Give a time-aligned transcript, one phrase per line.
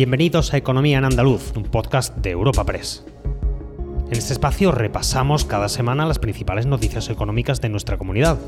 [0.00, 3.04] Bienvenidos a Economía en Andaluz, un podcast de Europa Press.
[4.06, 8.38] En este espacio repasamos cada semana las principales noticias económicas de nuestra comunidad.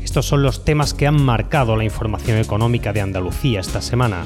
[0.00, 4.22] Estos son los temas que han marcado la información económica de Andalucía esta semana.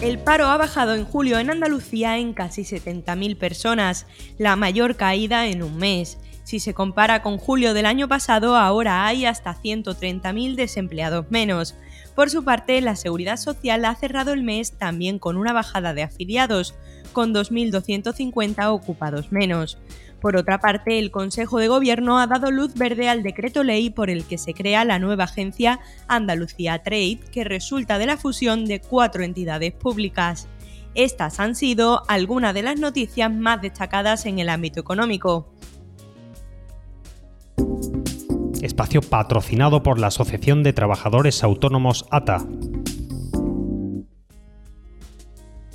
[0.00, 4.06] El paro ha bajado en julio en Andalucía en casi 70.000 personas,
[4.38, 6.16] la mayor caída en un mes.
[6.50, 11.76] Si se compara con julio del año pasado, ahora hay hasta 130.000 desempleados menos.
[12.16, 16.02] Por su parte, la Seguridad Social ha cerrado el mes también con una bajada de
[16.02, 16.74] afiliados,
[17.12, 19.78] con 2.250 ocupados menos.
[20.20, 24.10] Por otra parte, el Consejo de Gobierno ha dado luz verde al decreto ley por
[24.10, 28.80] el que se crea la nueva agencia Andalucía Trade, que resulta de la fusión de
[28.80, 30.48] cuatro entidades públicas.
[30.96, 35.46] Estas han sido algunas de las noticias más destacadas en el ámbito económico.
[38.70, 42.46] Espacio patrocinado por la Asociación de Trabajadores Autónomos ATA.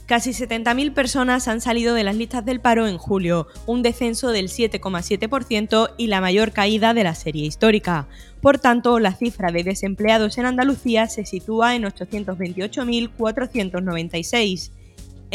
[0.05, 4.47] Casi 70.000 personas han salido de las listas del paro en julio, un descenso del
[4.47, 8.07] 7,7% y la mayor caída de la serie histórica.
[8.39, 14.71] Por tanto, la cifra de desempleados en Andalucía se sitúa en 828.496.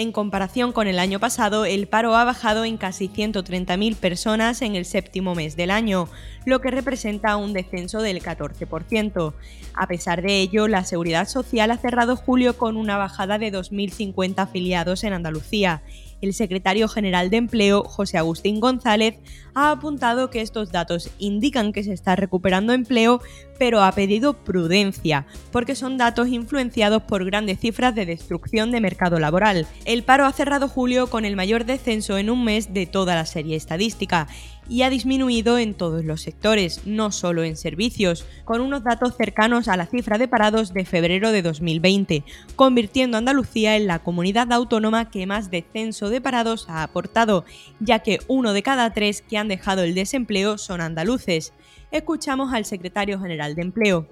[0.01, 4.75] En comparación con el año pasado, el paro ha bajado en casi 130.000 personas en
[4.75, 6.09] el séptimo mes del año,
[6.47, 9.34] lo que representa un descenso del 14%.
[9.75, 14.39] A pesar de ello, la Seguridad Social ha cerrado julio con una bajada de 2.050
[14.39, 15.83] afiliados en Andalucía
[16.21, 19.19] el secretario general de Empleo, José Agustín González,
[19.55, 23.21] ha apuntado que estos datos indican que se está recuperando empleo,
[23.59, 29.19] pero ha pedido prudencia, porque son datos influenciados por grandes cifras de destrucción de mercado
[29.19, 29.67] laboral.
[29.85, 33.27] El paro ha cerrado julio con el mayor descenso en un mes de toda la
[33.27, 34.29] serie estadística
[34.71, 39.67] y ha disminuido en todos los sectores, no solo en servicios, con unos datos cercanos
[39.67, 42.22] a la cifra de parados de febrero de 2020,
[42.55, 47.44] convirtiendo a Andalucía en la comunidad autónoma que más descenso de parados ha aportado,
[47.81, 51.53] ya que uno de cada tres que han dejado el desempleo son andaluces.
[51.91, 54.06] Escuchamos al secretario general de Empleo.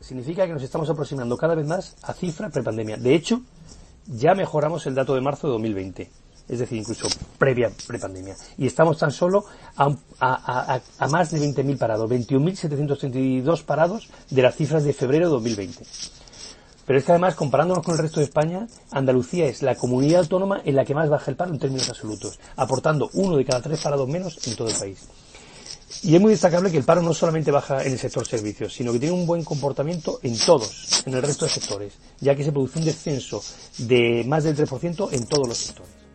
[0.00, 2.96] Significa que nos estamos aproximando cada vez más a cifra prepandemia.
[2.96, 3.42] De hecho,
[4.06, 6.10] ya mejoramos el dato de marzo de 2020
[6.48, 8.36] es decir, incluso previa prepandemia.
[8.56, 9.44] Y estamos tan solo
[9.76, 9.88] a,
[11.08, 15.84] más de 20.000 parados, 21.732 parados de las cifras de febrero de 2020.
[16.86, 20.62] Pero es que además, comparándonos con el resto de España, Andalucía es la comunidad autónoma
[20.64, 23.80] en la que más baja el paro en términos absolutos, aportando uno de cada tres
[23.80, 25.06] parados menos en todo el país.
[26.02, 28.92] Y es muy destacable que el paro no solamente baja en el sector servicios, sino
[28.92, 32.52] que tiene un buen comportamiento en todos, en el resto de sectores, ya que se
[32.52, 33.42] produce un descenso
[33.78, 36.07] de más del 3% en todos los sectores.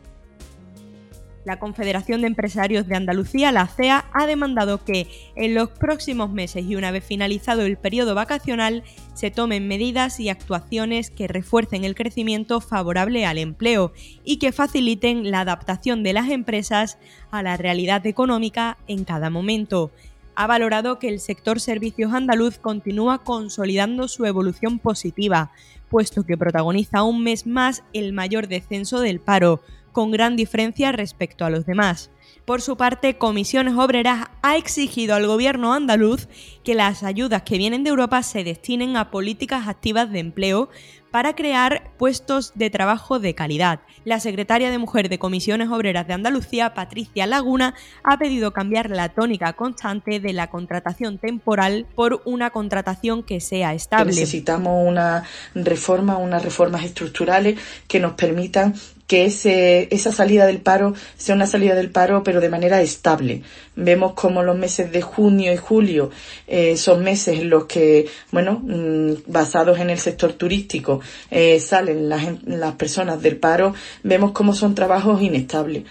[1.46, 6.64] La Confederación de Empresarios de Andalucía, la CEA, ha demandado que en los próximos meses
[6.66, 8.84] y una vez finalizado el periodo vacacional
[9.14, 13.92] se tomen medidas y actuaciones que refuercen el crecimiento favorable al empleo
[14.24, 16.98] y que faciliten la adaptación de las empresas
[17.30, 19.92] a la realidad económica en cada momento.
[20.36, 25.52] Ha valorado que el sector servicios andaluz continúa consolidando su evolución positiva,
[25.90, 29.62] puesto que protagoniza un mes más el mayor descenso del paro,
[29.94, 32.12] con gran diferencia respecto a los demás.
[32.46, 36.28] Por su parte, Comisiones Obreras ha exigido al gobierno andaluz
[36.66, 40.70] que las ayudas que vienen de Europa se destinen a políticas activas de empleo
[41.14, 43.82] para crear puestos de trabajo de calidad.
[44.04, 49.10] La secretaria de Mujer de Comisiones Obreras de Andalucía, Patricia Laguna, ha pedido cambiar la
[49.10, 54.08] tónica constante de la contratación temporal por una contratación que sea estable.
[54.08, 55.24] Necesitamos una
[55.54, 58.74] reforma, unas reformas estructurales que nos permitan
[59.08, 63.44] que ese, esa salida del paro sea una salida del paro pero de manera estable.
[63.76, 66.12] Vemos como los meses de junio y julio
[66.48, 72.10] eh, son meses en los que, bueno, mm, basados en el sector turístico, eh, salen
[72.10, 75.84] las, las personas del paro, vemos cómo son trabajos inestables.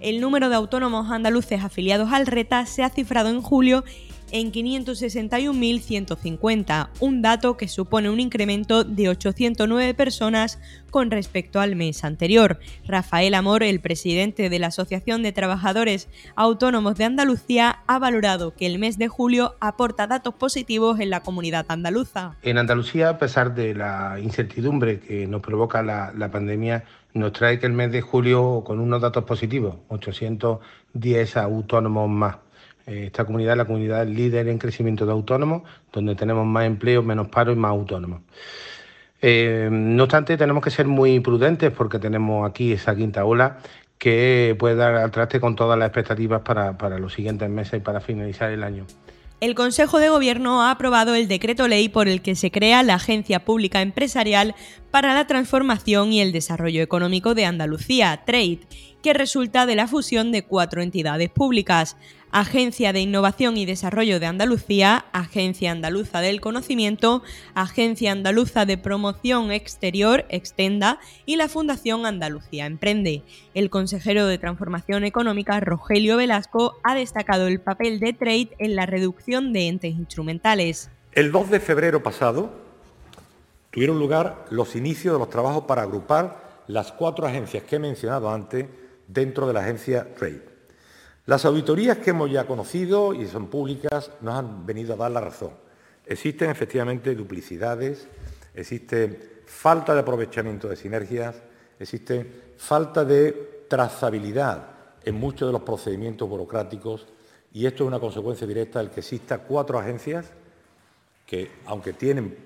[0.00, 3.84] El número de autónomos andaluces afiliados al RETA se ha cifrado en julio
[4.32, 10.58] en 561.150, un dato que supone un incremento de 809 personas
[10.90, 12.58] con respecto al mes anterior.
[12.86, 18.66] Rafael Amor, el presidente de la Asociación de Trabajadores Autónomos de Andalucía, ha valorado que
[18.66, 22.36] el mes de julio aporta datos positivos en la comunidad andaluza.
[22.42, 26.84] En Andalucía, a pesar de la incertidumbre que nos provoca la, la pandemia,
[27.14, 32.36] nos trae que el mes de julio con unos datos positivos, 810 autónomos más.
[32.88, 35.62] Eh, esta comunidad es la comunidad líder en crecimiento de autónomos,
[35.92, 38.22] donde tenemos más empleo, menos paro y más autónomos.
[39.20, 43.58] Eh, no obstante, tenemos que ser muy prudentes porque tenemos aquí esa quinta ola
[43.98, 47.82] que puede dar al traste con todas las expectativas para, para los siguientes meses y
[47.82, 48.86] para finalizar el año.
[49.40, 52.94] El Consejo de Gobierno ha aprobado el decreto ley por el que se crea la
[52.94, 54.56] Agencia Pública Empresarial
[54.90, 58.60] para la Transformación y el Desarrollo Económico de Andalucía, TRADE,
[59.00, 61.96] que resulta de la fusión de cuatro entidades públicas,
[62.30, 67.22] Agencia de Innovación y Desarrollo de Andalucía, Agencia Andaluza del Conocimiento,
[67.54, 73.22] Agencia Andaluza de Promoción Exterior, Extenda, y la Fundación Andalucía Emprende.
[73.54, 78.84] El consejero de Transformación Económica, Rogelio Velasco, ha destacado el papel de Trade en la
[78.84, 80.90] reducción de entes instrumentales.
[81.12, 82.50] El 2 de febrero pasado
[83.70, 88.30] tuvieron lugar los inicios de los trabajos para agrupar las cuatro agencias que he mencionado
[88.30, 88.66] antes
[89.06, 90.47] dentro de la agencia Trade.
[91.28, 95.20] Las auditorías que hemos ya conocido y son públicas nos han venido a dar la
[95.20, 95.50] razón.
[96.06, 98.08] Existen efectivamente duplicidades,
[98.54, 101.36] existe falta de aprovechamiento de sinergias,
[101.78, 104.70] existe falta de trazabilidad
[105.04, 107.06] en muchos de los procedimientos burocráticos
[107.52, 110.32] y esto es una consecuencia directa del que exista cuatro agencias
[111.26, 112.38] que, aunque tienen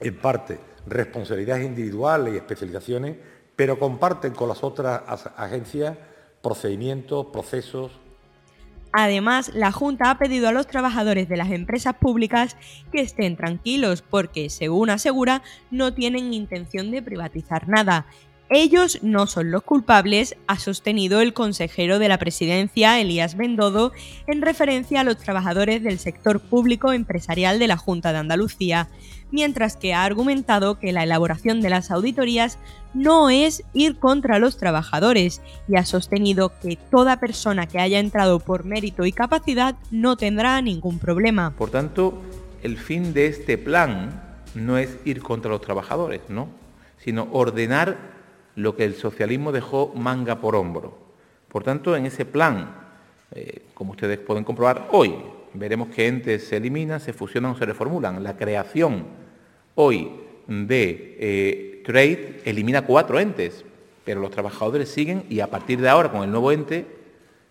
[0.00, 0.58] en parte
[0.88, 3.16] responsabilidades individuales y especializaciones,
[3.54, 5.00] pero comparten con las otras
[5.36, 5.96] agencias
[6.44, 7.90] procedimientos, procesos.
[8.92, 12.56] Además, la Junta ha pedido a los trabajadores de las empresas públicas
[12.92, 15.42] que estén tranquilos porque, según asegura,
[15.72, 18.06] no tienen intención de privatizar nada.
[18.50, 23.92] Ellos no son los culpables, ha sostenido el consejero de la presidencia, Elías Bendodo,
[24.26, 28.88] en referencia a los trabajadores del sector público empresarial de la Junta de Andalucía
[29.34, 32.56] mientras que ha argumentado que la elaboración de las auditorías
[32.94, 38.38] no es ir contra los trabajadores y ha sostenido que toda persona que haya entrado
[38.38, 41.50] por mérito y capacidad no tendrá ningún problema.
[41.50, 42.22] Por tanto,
[42.62, 44.22] el fin de este plan
[44.54, 46.48] no es ir contra los trabajadores, ¿no?
[46.98, 48.13] sino ordenar
[48.56, 50.96] lo que el socialismo dejó manga por hombro.
[51.48, 52.74] Por tanto, en ese plan,
[53.32, 55.14] eh, como ustedes pueden comprobar hoy,
[55.54, 58.22] veremos que entes se eliminan, se fusionan o se reformulan.
[58.22, 59.04] La creación
[59.74, 60.10] hoy
[60.46, 63.64] de eh, Trade elimina cuatro entes,
[64.04, 66.86] pero los trabajadores siguen y a partir de ahora con el nuevo ente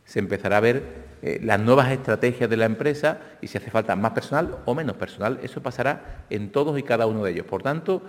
[0.06, 0.84] se empezará a ver
[1.22, 4.98] eh, las nuevas estrategias de la empresa y si hace falta más personal o menos
[4.98, 5.40] personal.
[5.42, 7.46] Eso pasará en todos y cada uno de ellos.
[7.46, 8.04] Por tanto,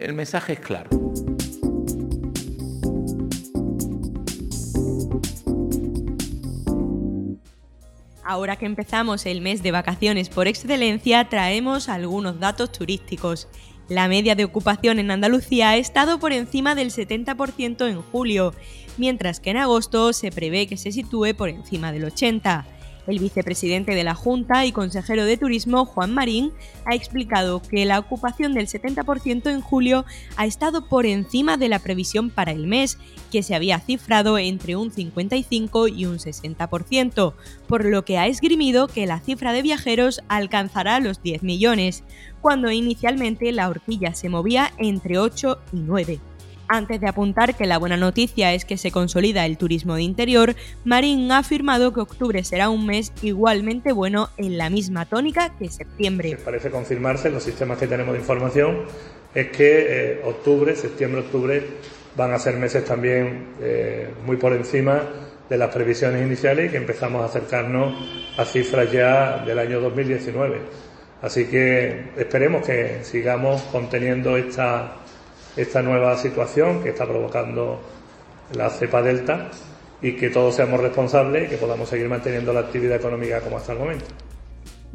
[0.00, 0.88] el mensaje es claro.
[8.24, 13.48] Ahora que empezamos el mes de vacaciones por excelencia, traemos algunos datos turísticos.
[13.88, 18.54] La media de ocupación en Andalucía ha estado por encima del 70% en julio,
[18.96, 22.64] mientras que en agosto se prevé que se sitúe por encima del 80%.
[23.06, 26.52] El vicepresidente de la Junta y consejero de Turismo, Juan Marín,
[26.86, 30.06] ha explicado que la ocupación del 70% en julio
[30.36, 32.98] ha estado por encima de la previsión para el mes,
[33.30, 37.34] que se había cifrado entre un 55 y un 60%,
[37.66, 42.04] por lo que ha esgrimido que la cifra de viajeros alcanzará los 10 millones,
[42.40, 46.33] cuando inicialmente la horquilla se movía entre 8 y 9.
[46.74, 50.56] Antes de apuntar que la buena noticia es que se consolida el turismo de interior,
[50.82, 55.68] Marín ha afirmado que octubre será un mes igualmente bueno en la misma tónica que
[55.68, 56.36] septiembre.
[56.44, 58.86] Parece confirmarse en los sistemas que tenemos de información
[59.32, 61.64] es que eh, octubre, septiembre, octubre
[62.16, 65.00] van a ser meses también eh, muy por encima
[65.48, 67.94] de las previsiones iniciales y que empezamos a acercarnos
[68.36, 70.58] a cifras ya del año 2019.
[71.22, 75.03] Así que esperemos que sigamos conteniendo esta
[75.56, 77.80] esta nueva situación que está provocando
[78.54, 79.50] la cepa delta
[80.02, 83.72] y que todos seamos responsables y que podamos seguir manteniendo la actividad económica como hasta
[83.72, 84.04] el momento.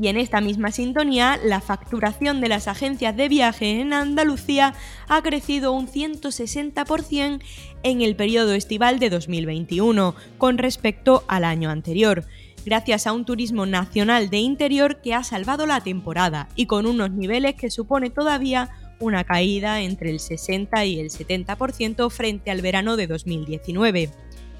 [0.01, 4.73] Y en esta misma sintonía, la facturación de las agencias de viaje en Andalucía
[5.09, 7.41] ha crecido un 160%
[7.83, 12.23] en el periodo estival de 2021 con respecto al año anterior,
[12.65, 17.11] gracias a un turismo nacional de interior que ha salvado la temporada y con unos
[17.11, 22.97] niveles que supone todavía una caída entre el 60 y el 70% frente al verano
[22.97, 24.09] de 2019.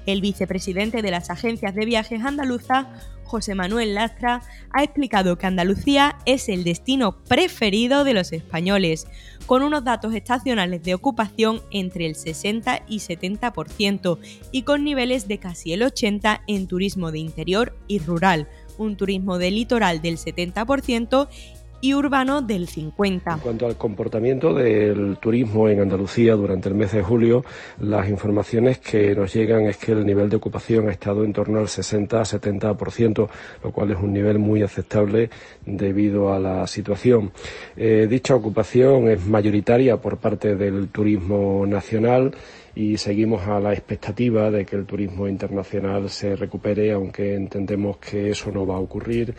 [0.06, 2.88] El vicepresidente de las agencias de viajes andaluza,
[3.24, 4.42] José Manuel Lastra,
[4.72, 9.06] ha explicado que Andalucía es el destino preferido de los españoles,
[9.46, 14.18] con unos datos estacionales de ocupación entre el 60 y 70%
[14.52, 19.38] y con niveles de casi el 80% en turismo de interior y rural, un turismo
[19.38, 21.28] de litoral del 70%
[21.80, 23.32] y urbano del 50.
[23.32, 27.44] En cuanto al comportamiento del turismo en Andalucía durante el mes de julio,
[27.80, 31.58] las informaciones que nos llegan es que el nivel de ocupación ha estado en torno
[31.58, 33.28] al 60-70%,
[33.64, 35.30] lo cual es un nivel muy aceptable
[35.64, 37.32] debido a la situación.
[37.76, 42.32] Eh, dicha ocupación es mayoritaria por parte del turismo nacional
[42.74, 48.30] y seguimos a la expectativa de que el turismo internacional se recupere, aunque entendemos que
[48.30, 49.34] eso no va a ocurrir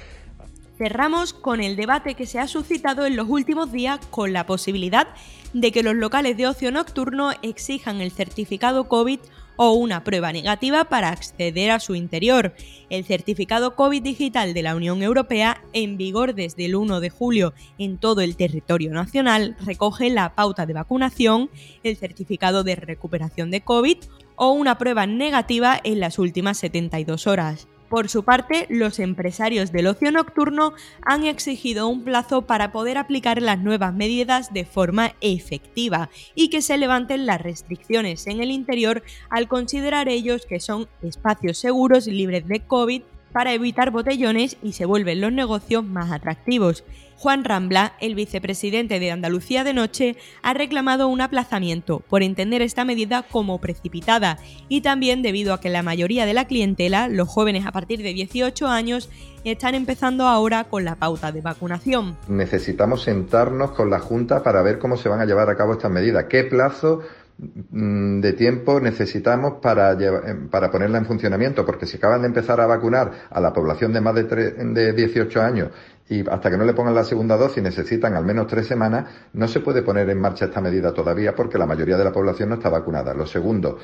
[0.81, 5.09] Cerramos con el debate que se ha suscitado en los últimos días con la posibilidad
[5.53, 9.19] de que los locales de ocio nocturno exijan el certificado COVID
[9.57, 12.55] o una prueba negativa para acceder a su interior.
[12.89, 17.53] El certificado COVID digital de la Unión Europea, en vigor desde el 1 de julio
[17.77, 21.51] en todo el territorio nacional, recoge la pauta de vacunación,
[21.83, 23.97] el certificado de recuperación de COVID
[24.35, 27.67] o una prueba negativa en las últimas 72 horas.
[27.91, 30.71] Por su parte, los empresarios del ocio nocturno
[31.01, 36.61] han exigido un plazo para poder aplicar las nuevas medidas de forma efectiva y que
[36.61, 42.47] se levanten las restricciones en el interior al considerar ellos que son espacios seguros libres
[42.47, 46.83] de COVID para evitar botellones y se vuelven los negocios más atractivos.
[47.21, 52.83] Juan Rambla, el vicepresidente de Andalucía de Noche, ha reclamado un aplazamiento por entender esta
[52.83, 57.67] medida como precipitada y también debido a que la mayoría de la clientela, los jóvenes
[57.67, 59.07] a partir de 18 años,
[59.43, 62.17] están empezando ahora con la pauta de vacunación.
[62.27, 65.91] Necesitamos sentarnos con la Junta para ver cómo se van a llevar a cabo estas
[65.91, 67.01] medidas, qué plazo
[67.41, 72.67] de tiempo necesitamos para, eh, para ponerla en funcionamiento, porque si acaban de empezar a
[72.67, 75.69] vacunar a la población de más de, de 18 años
[76.07, 79.47] y hasta que no le pongan la segunda dosis necesitan al menos tres semanas, no
[79.47, 82.55] se puede poner en marcha esta medida todavía porque la mayoría de la población no
[82.55, 83.13] está vacunada.
[83.13, 83.79] Lo segundo,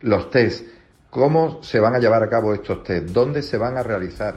[0.00, 0.66] los test.
[1.10, 3.08] ¿Cómo se van a llevar a cabo estos test?
[3.08, 4.36] ¿Dónde se van a realizar?